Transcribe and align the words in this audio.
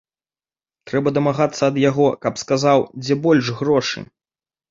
Трэба 0.91 1.11
дамагацца 1.17 1.63
ад 1.71 1.75
яго, 1.89 2.07
каб 2.25 2.41
сказаў, 2.43 2.79
дзе 3.05 3.15
больш 3.27 3.45
грошы. 3.59 3.99